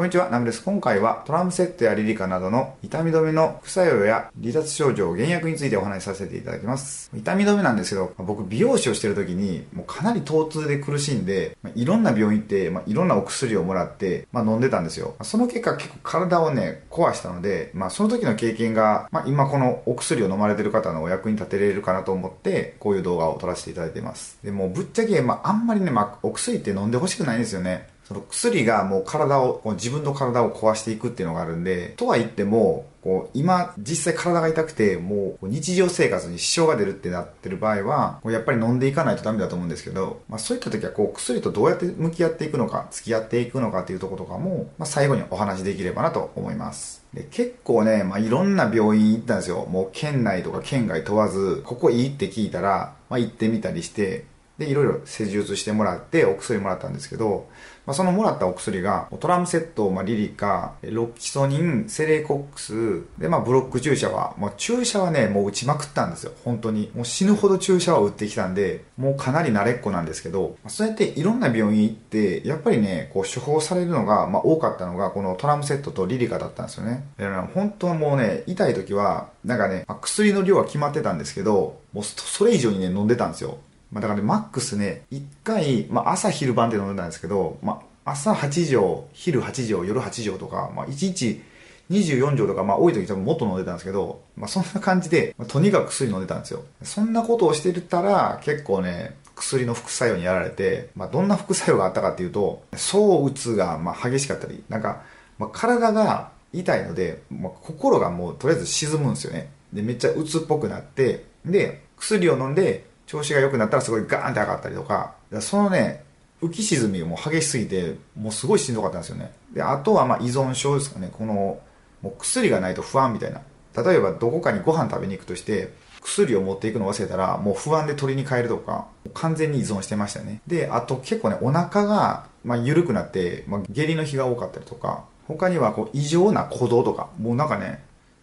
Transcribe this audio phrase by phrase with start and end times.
[0.00, 0.64] こんにちは、ナムです。
[0.64, 7.10] 今回はトラムセットやリリカなどの痛み止めの副作用や離脱症状、減薬についてお話しさせていただきます。
[7.14, 15.16] 痛み止めなんですけど、僕美容師をしてる時にもうかなり疼痛で苦しんで、まいろんな病院行って、まあ、いろんなお薬をもらって、まあ、飲んでたんですよ。
[15.20, 24.38] その結果結構体をね、壊したので、まあ、その時の経験が、まあ、今このお薬を飲まれてる方のお役に立てれるかなと思って、こういう動画を撮らせていただいています。
[24.42, 27.99] でもぶっちゃけ、まあ、あんまりね、まあ、お薬って飲んでほしくないんですよね。
[28.10, 47.04] その薬がもう体を、自分の体を壊していくっていうのがあるんで、とは言っても、こう、今、実際体が痛くて、もう日常生活に支障が出るってなってる場合は、やっぱり飲んでいかないとダメだと思うんですけど、まあそういった時は、こう、薬とどうやって向き合っていくのか、付き合っていくのかっていうところとかも、まあ最後にお話できればなと思います。
[47.14, 49.68] で結構ね、まあいろんな病院行ったんですよ。
[49.70, 54.24] もう県内とか県外問わず、ここいいって聞いたら、まあ行ってみたりして、
[54.60, 57.48] で、いろいろ施術してもらって、お薬もらったんですけど、
[57.86, 66.32] まあ、そのもらったお薬が、トラムセット、まあ、リリカ、ロキソニン、セレコックス、で、まあ、ブロック注射は、もう注射はね、もう打ちまくったんですよ。
[66.44, 66.90] 本当に。
[66.94, 77.06] もう死ぬほど注射は打ってきたんで、もうかなり慣れっこなんですけど、そうやっていろんな病院行って、やっぱりね、こう処方されるのが、まあ、多かったのが、このトラムセットとリリカだったんですよね。
[77.16, 83.56] で本当はもうね、痛い時は、なんかね、まあ、薬の量は決まってたんですけど、もうそれ以上にね、飲んでたんですよ。
[83.92, 91.42] まあ、だからね、マックスね、1回、まあ、朝昼晩で飲んでたんですけど、まあ、朝8錠、昼8錠、夜8錠とか、まあ、1日
[91.90, 96.62] 24錠とか、まあ、多い時多分もっと飲んでたんですけど、まあ、そんな感じで、まあ、とにかく薬飲んでたんですよ。
[96.82, 105.02] そんなことをしてたら、結構ね、薬の副作用にやられて、まあ、どんな副作用があったかっていうと、躁うつが、まあ、激しかったり、なんか、
[105.38, 109.50] まあ、体が痛いので、まあ、心がもうとりあえず沈むんですよね。
[109.72, 116.04] で、めっちゃうつっぽくなって、で、薬を飲んで、調子が良くなったらすごいガーンって上がったりとか、そのね、
[116.40, 119.32] 浮き沈みがもう激しすぎて、もうすごいしんどかったんですよね。
[119.52, 121.10] で、あとはまあ依存症ですかね。
[121.12, 121.58] この、
[122.02, 123.40] もう薬がないと不安みたいな。
[123.82, 130.40] 例えばどこかにご飯食べに行くとして、薬を持っていくのを忘れたら、もう不安で取りに帰るとか、完全に依存してましたね。
[130.46, 137.82] で、あと結構ね、お腹が、まあ、緩くなって、まあ、下痢の日が多かったりとか、他にはこう異常な鼓動とか、もうなんかね、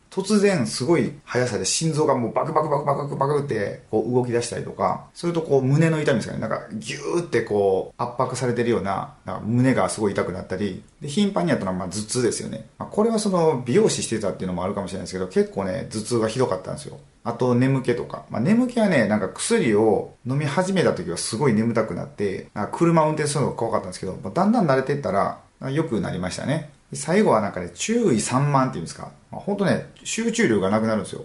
[0.10, 12.68] 突然すごい速さで心臓がもうバクバクバクバクバクってこう動き出したりとか、それとこう胸の痛みですかね、なんかギューってこう圧迫されてるような、なんか胸がすごい痛くなったり、で、頻繁にやったのはまあ頭痛ですよね。
[12.78, 16.98] まあ、これはその美容師してたっていうのもあるかもしれないですけど、結構ね、頭痛がひどかったんですよ。
[17.24, 18.24] あと眠気とか。
[18.30, 26.72] まあ、眠気はね、なんか薬を飲み始めた時はすごい眠たくなって、なんか車運転するのが怖かったんですけど、まあ、だんだん慣れてったら、良くなりましたね。
[26.94, 29.12] 最後はなんかね、注意散漫っていうんですか。
[29.32, 31.24] まあ、ほんとね、集中力がなくなるんですよ。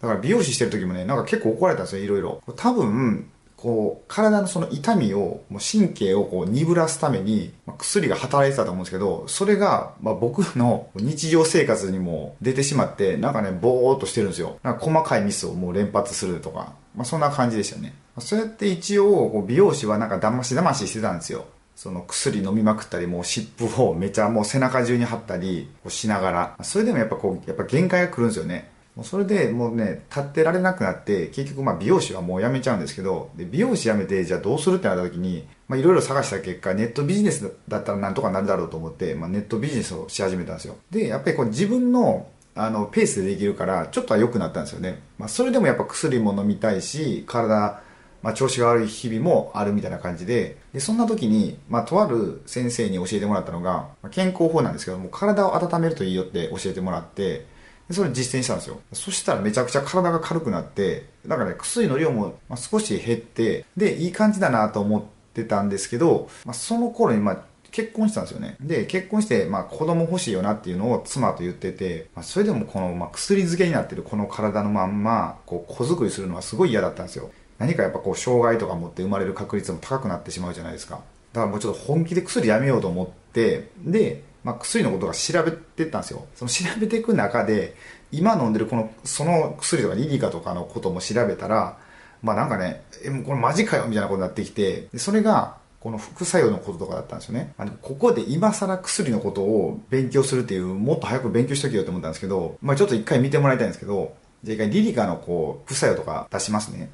[0.00, 2.42] だから美容師してる時もね、なんか結構怒られたんですよ、いろいろ。
[2.56, 14.58] 多分、こう、体のその痛みを、もう神経をこう鈍らすために、まあ、薬が働いてたと思うんですけど、それが、まあ、僕の日常生活にも出てしまって、なんかね、ぼーっとしてるんですよ。
[14.62, 17.94] なんか細かいミスをもう連発するとか、まあ、そんな感じでしたね。
[18.18, 21.44] そうやって一応、美容師はなんか騙し騙ししてたんですよ。
[21.80, 28.70] その薬飲みまくったり、もう湿布をめちゃもう背中中に貼ったりしながら、それでもやっぱこう、やっぱ限界が来るんですよね。
[28.94, 40.76] もうそれでもうね、立ってられなくなって、結局まあ美容師はもう辞めちゃうんですけど、で美容師辞めて、じゃあどうするってなった時に、まあいろいろ探した結果、ネットビジネスだったらなんとかなるだろうと思って、まあネットビジネスをし始めたんですよ。
[40.90, 47.80] で、やっぱりこう自分のあのペースでできるからちょっとは良くなったんですよね、まあ、それでもやっぱ薬も飲みたいし体
[48.22, 57.46] まあ、調子が悪い日々もあるみたいな感じで、で、そんな時に、まあ、とある先生に教えてもらったのが、まあ、健康法なんですけども、体を温めるといいよって教えてもらって、
[57.88, 58.80] でそれ実践したんですよ。
[58.92, 65.02] そしたらめちゃくちゃ体が軽くなって、だからね、薬の量も少し減って、で、いい感じだなと思っ
[65.34, 68.56] てたんですけど、まあ、その頃に、まあ、結婚したんですよね。
[68.60, 77.30] で、結婚して、まあ子供欲しいよなっていうのを妻と言ってて、まあ、それでもこの、まあ、薬漬けになってるこの体のまんま、こう、子作りするのはすごい嫌だったんですよ。
[77.60, 81.00] 何かやっぱこう障害とか持って生まれる確率も高くなってしまうじゃないですか
[81.32, 87.76] だからもうちょっと本気で薬やめようと思ってで、まあ、薬のことが調べてったんですよその調べていく中で
[88.10, 91.78] 今飲んでるこのその薬とかリリカとかのことも調べたら
[92.22, 97.54] まあなんかねえもうこれマジかよみたいなことになってきてそれがこの副作用のこととかだったんですよね。
[97.56, 104.14] あのここで今更薬のことを勉強するっていう、もっと早く勉強しとけよと思ったんですけど、まあちょっと一回見てもらいたいんですけど、
[104.44, 106.90] じゃあ一回リリカのこう、副作用とか出しますね。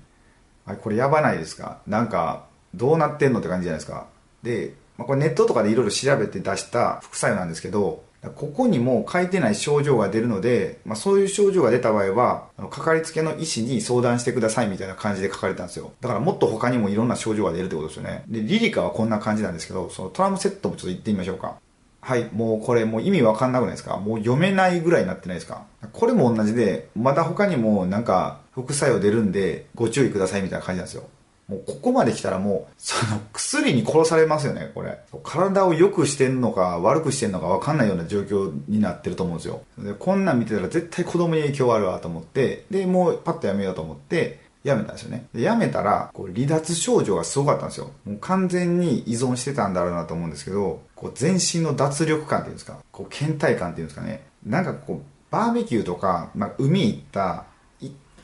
[0.66, 1.78] あこれやばないですか？
[1.86, 4.06] なんか、どうなってんのって感じじゃないですか？
[4.42, 8.04] で、まあ、これネットとかでいろいろ調べて出した副作用なんですけど、
[8.34, 15.92] ここにも書いてない症状が出るので、まあ、そういう症状が出た場合は、かかりつけの医師に相談してくださいみたいな感じで書かれたんですよ。
[16.00, 18.24] だからもっと他にもいろんな症状が出るってことですよね。
[18.26, 21.54] で、リリカはこんな感じなんですけど、そのトラムセットもちょっと言ってみましょうか。
[22.00, 23.96] はい、もうこれもう意味わかんなくないですか？
[23.98, 25.64] もう読めないぐらいになってないですか？
[25.92, 31.04] これも同じで、まだ他にもなんか副作用出るんでご注意くださいみたいな感じなんですよ。
[31.46, 34.98] もうここまで来たらもう、その薬に殺されますよね、これ。
[35.22, 39.62] 体を良くしてんのか悪くしてんのかわかんないような状況になってると思うんですよ。
[39.78, 45.26] で、こんなん見てたら絶対子供に影響あるわと思って、で、もうパッとやめようと思って、やめたんですよね。
[45.32, 47.92] で、やめたら、こう、離脱症状がすごかったんですよ。
[48.04, 54.24] もう完全に依存してたんだろうなと思うんですけど、こう、全身の脱力感っていうんですか、こう、倦怠感っていうんですかね。
[54.44, 55.00] なんかこう、
[55.30, 57.44] バーベキューとか、まあ、海行った、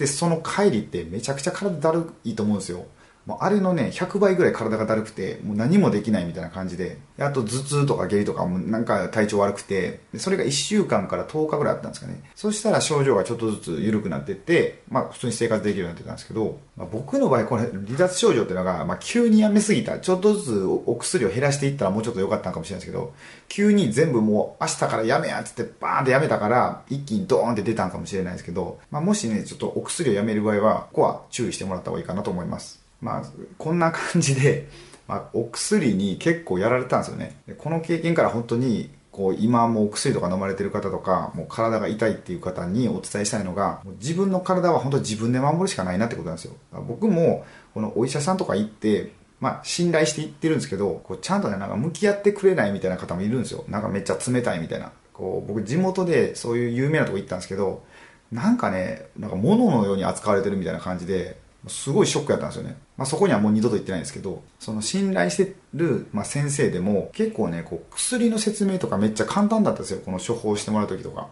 [0.02, 2.86] でその帰りってめちゃくちゃ体だるいと思うんですよ。
[3.26, 12.20] もうあれのね、100倍ぐらい体がだるくて、もう何もできないみたいな感じで、あと頭痛とか下痢とかもなんか体調悪くて、それが1週間から10日ぐらいあったんですかね。
[12.34, 20.00] そしたら症状がちょっとずつ緩くなってって、まあ普通に生活できるようになってたんですけど、まあ、僕の場合これ離脱症状っていうのが、まあ急にやめすぎた。
[20.00, 23.14] ちょっとずつお薬を減らしていったらもうちょっと良かったのかもしれないですけど、
[23.48, 32.81] 急に全部もう明日からやめやっつってバーンってやめたから、一気にドーンって出たんかもしれないですけど、まあもしね、ちょっとお薬をやめる場合は、ここは注意してもらった方がいいかなと思います。
[33.02, 33.22] まあ、
[33.58, 34.68] こんな感じで、
[35.06, 37.36] まあ、お薬に結構やられたんですよね。
[37.58, 46.54] この経験から本当に、こう、今もお薬とか飲まれてる方とか、もう体が痛いっていう方にお伝えしたいのが、自分の体は本当自分で守るしかないなってことなんですよ。
[46.88, 47.44] 僕も、
[47.74, 53.64] このお医者さんとか行って、まあ、信頼して行ってるんですけど、こうちゃんとね、なんか向き合ってくれないみたいな方もいるんですよ。
[53.68, 54.92] なんかめっちゃ冷たいみたいな。
[55.12, 57.82] こう、僕地元でそういう有名なとこ行ったんですけど、
[58.30, 61.36] なんかね、なんか物のように扱われてるみたいな感じで、
[61.68, 62.76] すごいショックやったんですよね。
[62.96, 70.00] まあ、そこにはもう二度と行ってないんですけど、その信頼してる、まあ、先生でも結構ね、こう薬の説明とかめっちゃ簡単だったんですよ。
[70.04, 71.28] この処方してもらう時とか。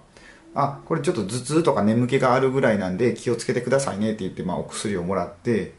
[0.54, 5.74] あ、これちょっと頭痛とか眠気があるぐらいなんで気をつけてくださいねって言って、まあ、お薬をもらって、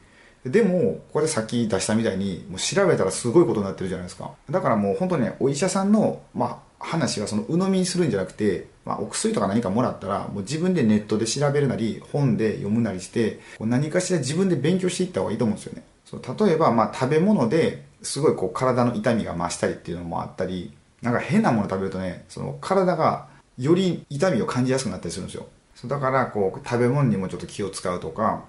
[0.45, 4.31] でも、ここでさっき出したみたいに、もう調べたらすごいことになってるじゃないですか。
[4.49, 15.83] だからもう本当にね、お医者さんの、まあ、話はその鵜呑みにするんじゃなくて、まあ、お薬とか何かもらったら、もう自分でネットで調べるなり、本で読むなりして、何かしら自分で勉強していった方がいいと思うんですよね。
[16.05, 25.47] そう例えば、まあ、食べ物ですごいこう体の痛みが増したりっていうのもあったり、なんか変なもの食べるとね、その体がより痛みを感じやすくなったりするんですよ。
[25.75, 28.43] そうだから、こう、食べ物にもちょっと気を使うとか、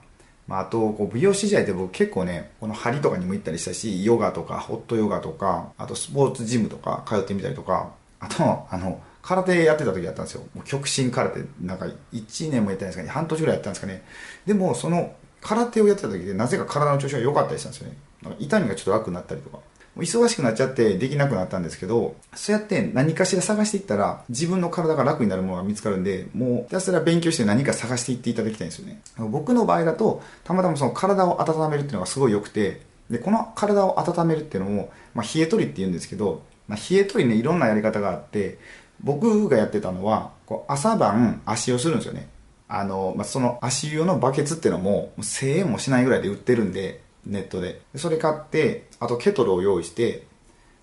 [0.47, 10.43] まあ、あと、こう、美容師時代って僕結構ね、この針とかにも行ったりしたし、ヨガとか、ホットヨガとか、あとスポーツジムとか通ってみたりとか、あと、あの、空手やってた時やったんですよ。
[10.55, 14.05] もう極真空手、なんか1年もやってないんですかね、半年ぐらいやったんですかね。
[14.47, 17.97] でも、その空手をやってた時で、なぜか体の調子が良かったりしたんですよね。
[18.23, 19.59] なんか痛みがちょっと楽になったりとか。
[19.99, 29.03] 忙しくなっちゃってできなくなったんですけど、そうやって何かしら探していったら、自分の体が楽になるものが見つかるんで、もうひたすら勉強して何か探していっていただきたいんですよね。
[29.19, 32.81] 僕の場合だと、たまたまその体を温めるっていうのがすごい良くて、
[33.11, 38.59] で、この体を温めるっていうのも、まあ、冷え取りって言うんですけど、まあ、冷え取りね、いろんなやり方があって、
[39.03, 42.29] 僕がやってたのは、こう朝晩足湯するんですよね。
[42.69, 47.83] あの、まあ、その足湯のバケツっていうのも、1000円もしないぐらいで売ってるんで、ネットで。
[47.97, 50.25] それ買って、あとケトルを用意して、とり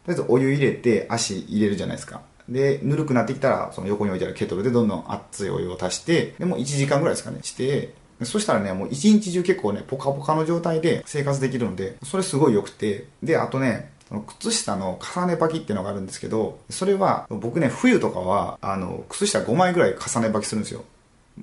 [0.09, 2.21] あえずお湯入れて足入れるじゃないですか。
[2.47, 7.93] で、ぬるくなってきたら、その横に置いてあるケトルでどんどん熱いお湯を足して、でもう1時間ぐらいですかね、して、
[8.23, 20.83] そしたらね、もう一日中結構ね、ポカポカの状態で生活できるので、それすごい良くて、で、あとね、その靴下の重ね履きっていうのがあるんですけど、それは僕ね、冬とかは、あの、靴下5枚ぐらい重ね履きするんですよ。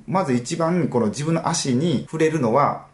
[0.06, 2.86] まず一番この自分の足に触れるのは、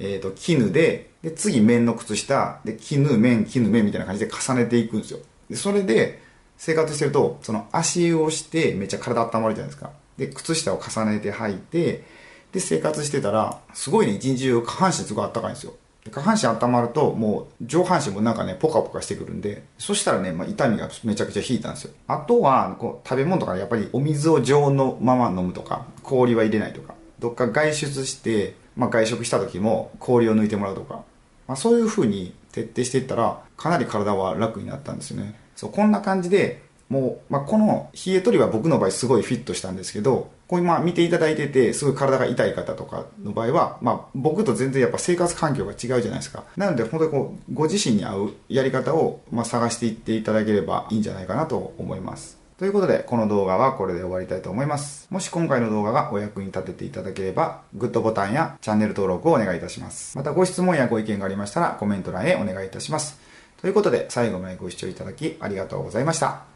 [0.00, 5.20] えっ、ー、と、絹で、で、次綿の靴下、で、絹、綿、絹、綿みたいな感じで重ねていくんですよ。
[5.48, 6.20] で、それで
[6.56, 9.90] 生活してると、その足をしてめっちゃ体温まるじゃないですか。
[10.16, 12.04] で、靴下を重ねて履いて、
[12.52, 15.74] で、生活してたら、すごいね、一日中下半身すごい暖かいんですよ。
[16.10, 21.92] 下半身温まると、もう上半身もなんかね、ポカポカしてくるんで、そしたらね、まあ、痛みがめちゃくちゃ引いたんですよ。
[22.06, 31.04] あとは、こう、食べ物とかやっぱりお水を常温のまま飲むとか、氷は入れないとか、どっか外出して、まあ、外食した時も氷を抜いてもらうとか、
[31.46, 35.34] まあ、そういう風に徹底していったら、かなり体は楽になったんですよね。
[35.54, 46.42] そう、こんな感じで、もう、まあ、この冷え取りは僕の場合すごいフィットしたんですけど、こう今見ていただいてて、すごい体が痛い方とかの場合は、まあ、僕と全然やっぱ生活環境が違うじゃないですか。
[46.56, 52.36] なので、本当にこう、ご自身に合うやり方を、まあ、探していっていただければいいんじゃないかなと思います。
[52.58, 55.06] ということで、この動画はこれで終わりたいと思います。
[55.08, 60.18] もし今回の動画がお役に立てていただければ、グッドボタンやチャンネル登録をお願いいたします。
[60.18, 63.20] またご質問やご意見がありましたら、コメント欄へお願いいたします。
[63.60, 66.49] ということで、最後までご視聴いただきありがとうございました。